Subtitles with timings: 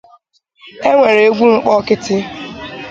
[0.89, 2.17] E nwere egwu nkpọkịtị